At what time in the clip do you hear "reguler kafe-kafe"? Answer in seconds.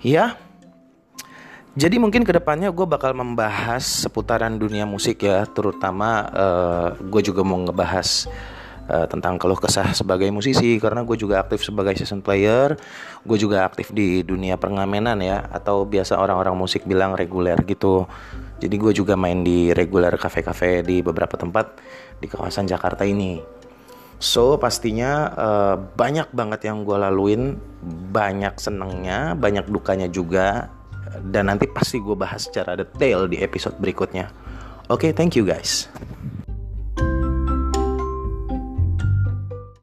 19.70-20.82